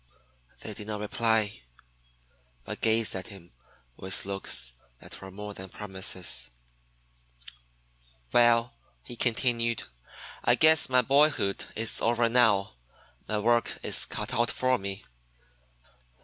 They 0.61 0.73
did 0.73 0.87
not 0.87 0.99
reply, 0.99 1.61
but 2.63 2.81
gazed 2.81 3.15
at 3.15 3.27
him 3.27 3.51
with 3.97 4.25
looks 4.25 4.73
that 4.99 5.21
were 5.21 5.29
more 5.29 5.53
than 5.53 5.69
promises. 5.69 6.49
"Well," 8.33 8.73
he 9.03 9.15
continued, 9.15 9.83
"I 10.43 10.55
guess 10.55 10.89
my 10.89 11.03
boyhood 11.03 11.65
is 11.75 12.01
over 12.01 12.29
now. 12.29 12.77
My 13.27 13.37
work 13.37 13.77
is 13.83 14.05
cut 14.05 14.33
out 14.33 14.49
for 14.49 14.79
me. 14.79 15.03